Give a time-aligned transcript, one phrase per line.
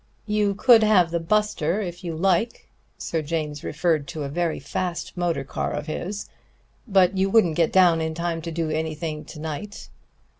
[0.25, 2.67] You could have the Buster, if you like"
[2.97, 6.27] Sir James referred to a very fast motor car of his
[6.87, 9.89] "but you wouldn't get down in time to do anything to night."